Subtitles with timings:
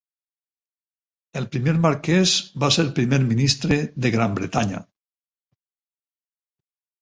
[1.41, 4.83] El primer Marquess va ser primer ministre de Gran Bretanya.